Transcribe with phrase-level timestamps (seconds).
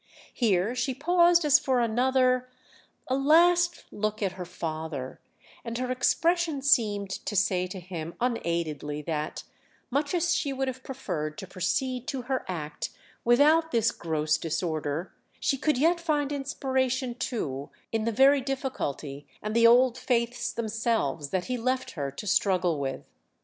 [0.33, 2.49] Here she paused as for another,
[3.07, 5.19] a last look at her father,
[5.63, 9.43] and her expression seemed to say to him unaidedly that,
[9.91, 12.89] much as she would have preferred to proceed to her act
[13.23, 19.55] without this gross disorder, she could yet find inspiration too in the very difficulty and
[19.55, 23.03] the old faiths themselves that he left her to struggle with.